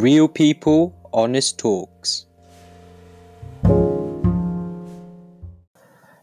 [0.00, 2.26] Real people, honest talks.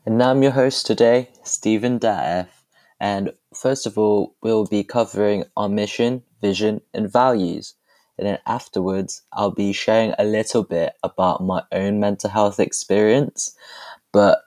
[0.05, 2.48] And I'm your host today, Stevon Daef.
[3.02, 7.73] And first of all, we'll be covering our mission, vision, and values.
[8.18, 13.57] And then afterwards, I'll be sharing a little bit about my own mental health experience.
[14.14, 14.39] But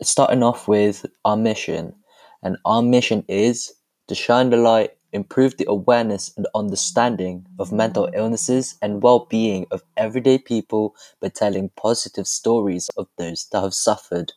[0.00, 1.96] starting off with our mission.
[2.44, 3.72] And our mission is
[4.06, 9.82] to shine the light improve the awareness and understanding of mental illnesses and well-being of
[9.96, 14.32] everyday people by telling positive stories of those that have suffered.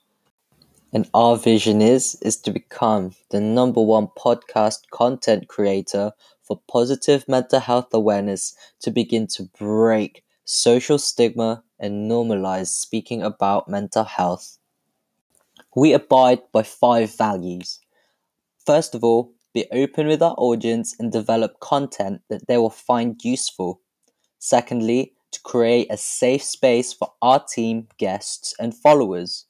[0.93, 6.13] And our vision is is to become the number one podcast content creator
[6.43, 13.67] for positive mental health awareness to begin to break social stigma and normalize speaking about
[13.67, 14.57] mental health.
[15.75, 17.79] We abide by five values.
[18.65, 23.19] First of all, be open with our audience and develop content that they will find
[23.23, 23.81] useful.
[24.37, 29.45] Secondly, to create a safe space for our team, guests, and followers.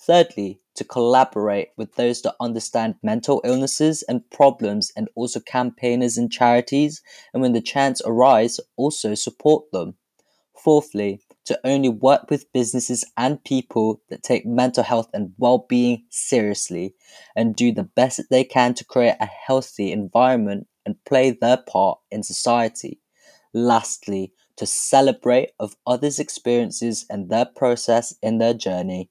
[0.00, 6.30] Thirdly, to collaborate with those that understand mental illnesses and problems and also campaigners and
[6.30, 7.02] charities,
[7.34, 9.96] and when the chance arises, also support them.
[10.56, 11.20] Fourthly,
[11.50, 16.94] to only work with businesses and people that take mental health and well being seriously
[17.34, 21.56] and do the best that they can to create a healthy environment and play their
[21.56, 23.00] part in society.
[23.52, 29.10] Lastly, to celebrate of others' experiences and their process in their journey.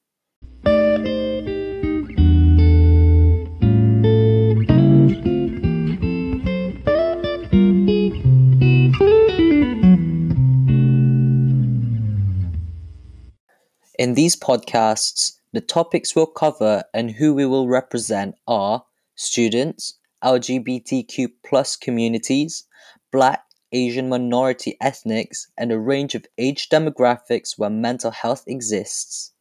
[14.09, 21.27] In these podcasts, the topics we'll cover and who we will represent are students, LGBTQ
[21.45, 22.63] plus communities,
[23.11, 29.31] black, Asian minority ethnics, and a range of age demographics where mental health exists.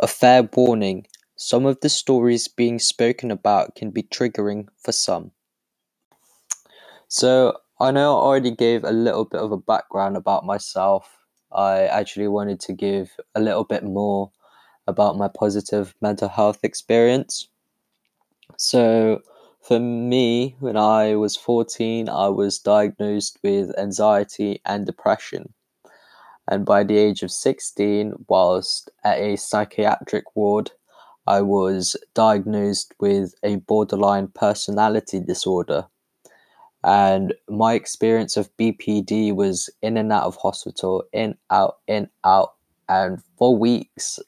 [0.00, 1.06] A fair warning
[1.36, 5.32] some of the stories being spoken about can be triggering for some.
[7.08, 11.17] So, I know I already gave a little bit of a background about myself
[11.52, 14.30] I actually wanted to give a little bit more
[14.86, 17.48] about my positive mental health experience.
[18.56, 19.20] So,
[19.60, 25.52] for me, when I was 14, I was diagnosed with anxiety and depression.
[26.50, 30.70] And by the age of 16, whilst at a psychiatric ward,
[31.26, 35.88] I was diagnosed with a borderline personality disorder
[36.84, 42.54] and my experience of BPD was in and out of hospital, in, out, in, out.
[42.88, 44.18] And for weeks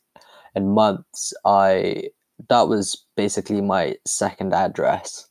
[0.54, 2.10] and months, I
[2.48, 5.26] that was basically my second address.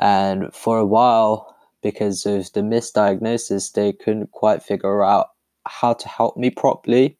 [0.00, 5.28] And for a while, because of the misdiagnosis, they couldn't quite figure out
[5.66, 7.18] how to help me properly.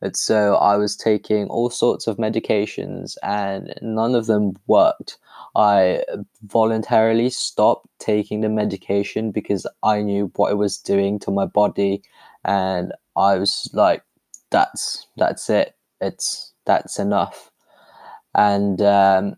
[0.00, 5.16] And so I was taking all sorts of medications and none of them worked.
[5.54, 6.04] I
[6.44, 12.02] voluntarily stopped taking the medication because I knew what it was doing to my body
[12.44, 14.02] and I was like
[14.50, 15.74] that's that's it.
[16.00, 17.50] It's that's enough.
[18.34, 19.36] And um,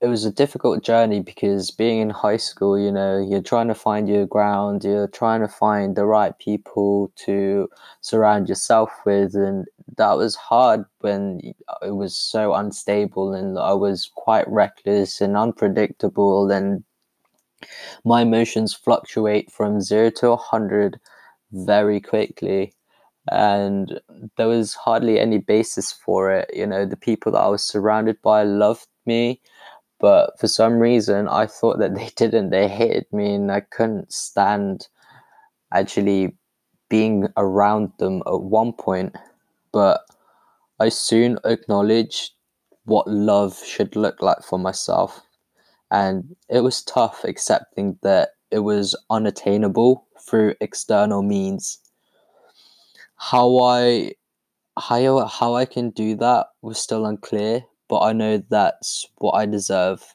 [0.00, 3.74] it was a difficult journey because being in high school, you know, you're trying to
[3.74, 7.68] find your ground, you're trying to find the right people to
[8.00, 9.66] surround yourself with, and
[9.96, 11.40] that was hard when
[11.82, 16.84] it was so unstable and I was quite reckless and unpredictable, and
[18.04, 21.00] my emotions fluctuate from zero to a hundred
[21.52, 22.72] very quickly.
[23.30, 24.00] And
[24.36, 26.50] there was hardly any basis for it.
[26.54, 29.40] You know, the people that I was surrounded by loved me
[30.00, 32.50] but for some reason I thought that they didn't.
[32.50, 34.88] They hated me, and I couldn't stand
[35.72, 36.36] actually
[36.88, 39.14] being around them at one point.
[39.72, 40.00] But
[40.80, 42.32] I soon acknowledged
[42.84, 45.20] what love should look like for myself,
[45.90, 51.78] and it was tough accepting that it was unattainable through external means.
[53.16, 54.14] How I
[54.78, 59.46] how how I can do that was still unclear, but I know that's what I
[59.46, 60.14] deserve.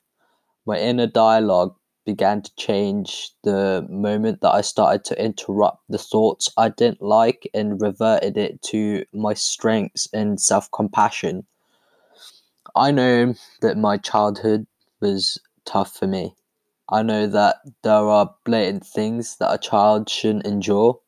[0.66, 1.76] My inner dialogue
[2.06, 7.50] began to change the moment that I started to interrupt the thoughts I didn't like
[7.54, 11.46] and reverted it to my strengths and self compassion.
[12.76, 14.68] I know that my childhood
[15.02, 16.36] was tough for me.
[16.90, 21.00] I know that there are blatant things that a child shouldn't endure,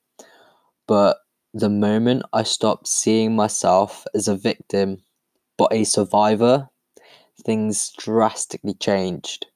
[0.87, 1.19] but
[1.53, 5.03] the moment I stopped seeing myself as a victim
[5.57, 6.69] but a survivor,
[7.45, 9.47] things drastically changed.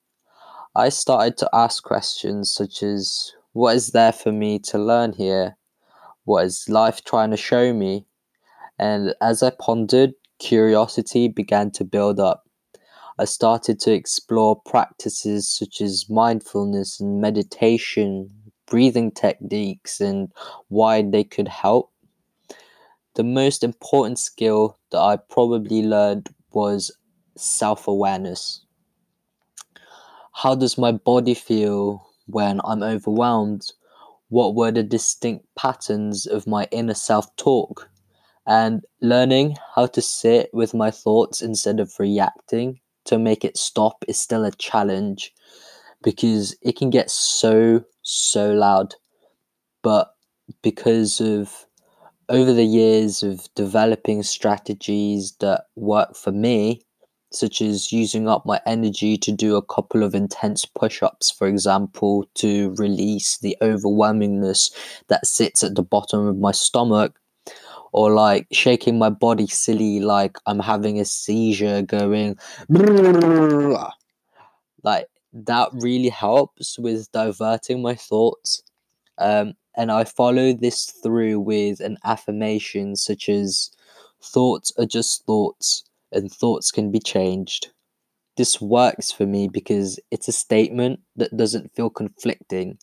[0.76, 5.58] I started to ask questions such as What is there for me to learn here?
[6.26, 8.06] What is life trying to show me?
[8.78, 12.44] And as I pondered, curiosity began to build up.
[13.18, 18.30] I started to explore practices such as mindfulness and meditation,
[18.68, 20.32] breathing techniques, and
[20.68, 21.92] why they could help.
[23.16, 26.92] The most important skill that I probably learned was
[27.36, 28.62] self awareness.
[30.42, 33.74] How does my body feel when I'm overwhelmed?
[34.30, 37.90] What were the distinct patterns of my inner self talk?
[38.48, 44.06] And learning how to sit with my thoughts instead of reacting to make it stop
[44.08, 45.34] is still a challenge
[46.04, 48.96] because it can get so, so loud.
[49.84, 50.16] But
[50.62, 51.66] because of
[52.30, 56.86] over the years of developing strategies that work for me,
[57.32, 61.48] such as using up my energy to do a couple of intense push ups, for
[61.48, 64.72] example, to release the overwhelmingness
[65.08, 67.20] that sits at the bottom of my stomach,
[67.92, 72.38] or like shaking my body silly like I'm having a seizure going
[74.84, 78.64] like that really helps with diverting my thoughts.
[79.18, 83.72] Um, and I follow this through with an affirmation such as
[84.22, 87.70] thoughts are just thoughts and thoughts can be changed
[88.38, 92.78] this works for me because it's a statement that doesn't feel conflicting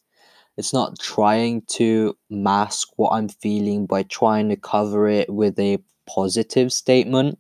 [0.57, 5.79] it's not trying to mask what I'm feeling by trying to cover it with a
[6.07, 7.39] positive statement.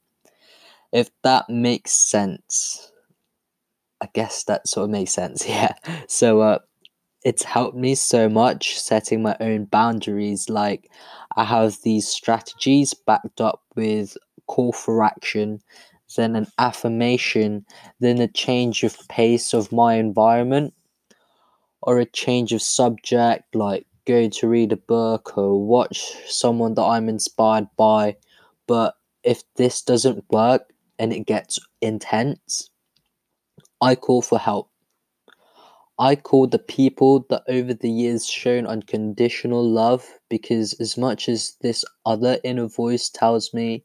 [0.93, 2.93] If that makes sense,
[4.00, 5.47] I guess that sort of makes sense.
[5.49, 5.75] Yeah.
[6.09, 6.59] So, uh,
[7.25, 10.49] it's helped me so much setting my own boundaries.
[10.50, 10.91] Like,
[11.37, 15.60] I have these strategies backed up with call for action,
[16.16, 17.64] then an affirmation,
[18.00, 20.75] then a change of pace of my environment
[21.82, 26.82] or a change of subject, like go to read a book or watch someone that
[26.82, 28.16] I'm inspired by.
[28.66, 32.70] But if this doesn't work and it gets intense,
[33.81, 34.70] I call for help.
[35.98, 41.56] I call the people that over the years shown unconditional love because as much as
[41.62, 43.82] this other inner voice tells me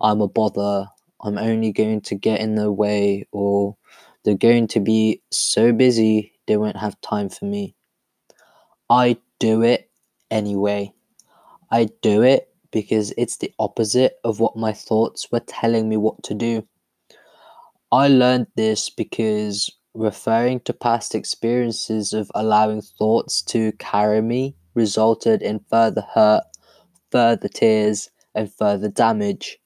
[0.00, 0.88] I'm a bother,
[1.22, 3.76] I'm only going to get in their way, or
[4.24, 7.74] they're going to be so busy they won't have time for me.
[8.88, 9.90] I do it
[10.30, 10.92] anyway.
[11.70, 16.22] I do it because it's the opposite of what my thoughts were telling me what
[16.24, 16.66] to do.
[17.92, 25.42] I learned this because referring to past experiences of allowing thoughts to carry me resulted
[25.42, 26.44] in further hurt,
[27.12, 29.59] further tears, and further damage.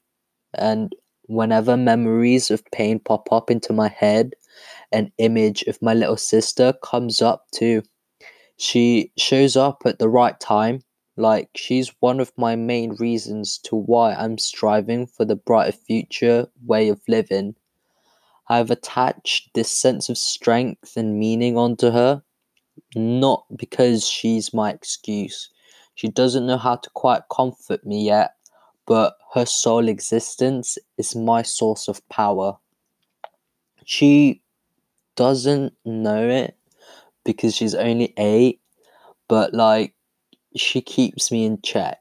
[0.57, 0.93] And
[1.27, 4.33] whenever memories of pain pop up into my head,
[4.91, 7.83] an image of my little sister comes up too.
[8.57, 10.81] She shows up at the right time.
[11.17, 16.47] Like, she's one of my main reasons to why I'm striving for the brighter future
[16.65, 17.55] way of living.
[18.47, 22.21] I've attached this sense of strength and meaning onto her,
[22.95, 25.49] not because she's my excuse.
[25.95, 28.35] She doesn't know how to quite comfort me yet,
[28.85, 32.57] but her sole existence is my source of power.
[33.83, 34.41] She
[35.17, 36.55] doesn't know it
[37.25, 38.61] because she's only eight,
[39.27, 39.93] but like
[40.55, 41.99] she keeps me in check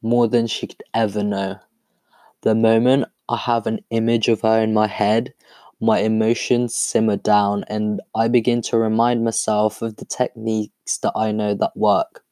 [0.00, 1.58] more than she could ever know.
[2.42, 5.34] The moment I have an image of her in my head,
[5.80, 11.32] my emotions simmer down and I begin to remind myself of the techniques that I
[11.32, 12.22] know that work.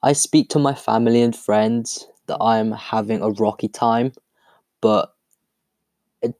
[0.00, 4.12] I speak to my family and friends that I'm having a rocky time,
[4.80, 5.14] but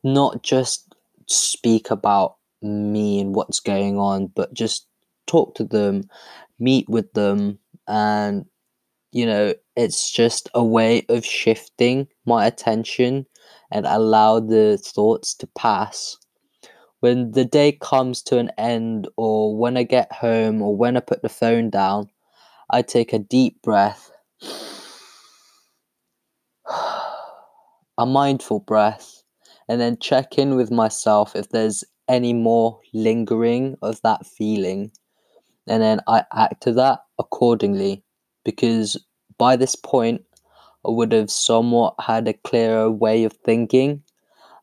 [0.04, 0.94] not just
[1.26, 4.86] speak about me and what's going on, but just
[5.26, 6.04] talk to them,
[6.58, 7.58] meet with them,
[7.88, 8.46] and
[9.12, 13.26] you know, it's just a way of shifting my attention
[13.70, 16.16] and allow the thoughts to pass.
[17.00, 21.00] When the day comes to an end, or when I get home, or when I
[21.00, 22.08] put the phone down,
[22.70, 24.10] I take a deep breath,
[27.98, 29.22] a mindful breath,
[29.68, 34.90] and then check in with myself if there's any more lingering of that feeling.
[35.66, 38.02] And then I act to that accordingly
[38.44, 39.02] because
[39.38, 40.22] by this point,
[40.84, 44.02] I would have somewhat had a clearer way of thinking.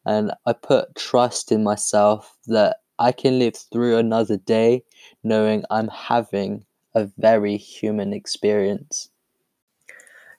[0.06, 4.84] And I put trust in myself that I can live through another day
[5.24, 9.10] knowing I'm having a very human experience.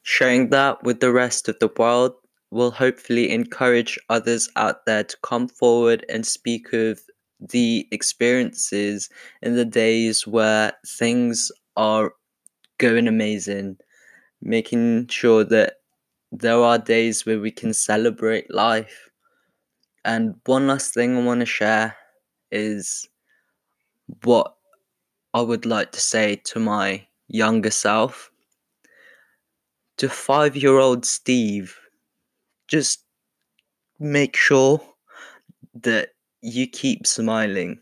[0.02, 2.14] Sharing that with the rest of the world
[2.50, 7.00] will hopefully encourage others out there to come forward and speak of
[7.40, 9.08] the experiences
[9.42, 12.12] in the days where things are
[12.78, 13.76] going amazing,
[14.42, 15.74] making sure that
[16.32, 19.10] there are days where we can celebrate life.
[20.04, 21.96] And one last thing I want to share
[22.50, 23.08] is
[24.24, 24.54] what
[25.34, 28.30] I would like to say to my younger self.
[29.98, 31.78] To five year old Steve,
[32.70, 33.04] just
[33.98, 34.80] make sure
[35.74, 36.10] that
[36.42, 37.80] you keep smiling.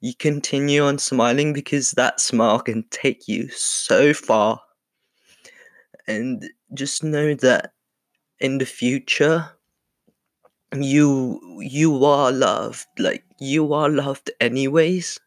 [0.00, 4.60] You continue on smiling because that smile can take you so far.
[6.06, 7.72] And just know that
[8.40, 9.50] in the future,
[10.74, 15.18] you you are loved like you are loved anyways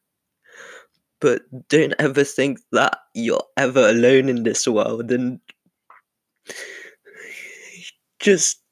[1.19, 5.39] but don't ever think that you're ever alone in this world and
[8.19, 8.62] just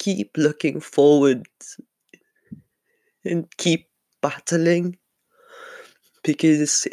[0.00, 1.46] keep looking forward
[3.24, 3.86] and keep
[4.22, 4.96] battling
[6.24, 6.88] because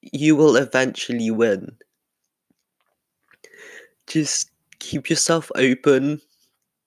[0.00, 1.70] you will eventually win.
[4.08, 6.20] Just keep yourself open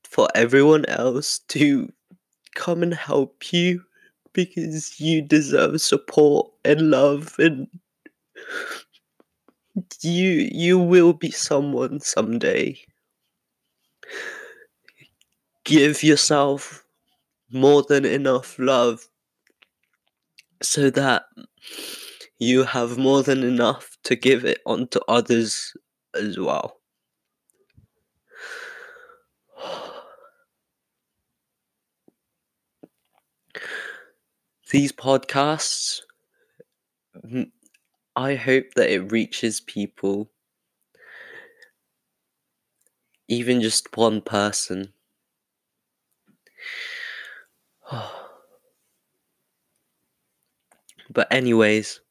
[0.03, 1.89] for everyone else to
[2.55, 3.81] come and help you
[4.33, 7.67] because you deserve support and love and
[10.01, 12.77] you you will be someone someday
[15.65, 16.85] give yourself
[17.51, 19.07] more than enough love
[20.61, 21.25] so that
[22.39, 25.73] you have more than enough to give it on to others
[26.13, 26.79] as well
[34.71, 36.01] these podcasts,
[38.15, 40.29] I hope that it reaches people,
[43.27, 44.94] even just one person.
[51.09, 52.01] but, anyways,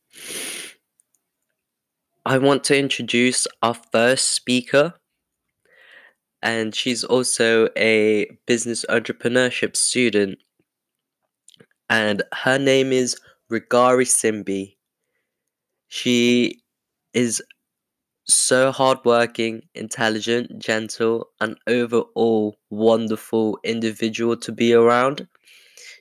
[2.26, 4.94] I want to introduce our first speaker.
[6.42, 10.38] And she's also a business entrepreneurship student
[11.88, 13.16] and her name is
[13.50, 14.76] Rigari Simbi.
[15.88, 16.60] She
[17.12, 17.42] is
[18.26, 25.26] so hardworking, intelligent, gentle, and overall wonderful individual to be around.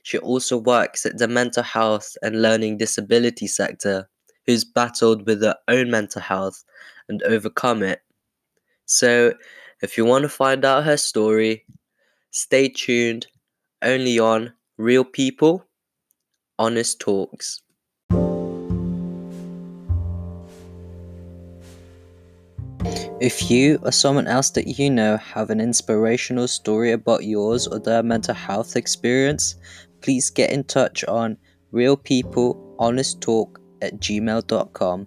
[0.04, 4.08] She also works at the mental health and learning disability sector,
[4.46, 6.64] who's battled with her own mental health
[7.08, 8.00] and overcome it.
[8.86, 9.34] So,
[9.82, 11.66] if you want to find out her story,
[12.32, 13.28] stay tuned
[13.82, 15.66] only on Real People
[16.60, 17.63] Honest Talks.
[23.20, 27.78] If you or someone else that you know have an inspirational story about yours or
[27.78, 29.54] their mental health experience,
[30.00, 31.36] please get in touch on
[31.72, 35.06] realpeoplehonesttalk at gmail.com.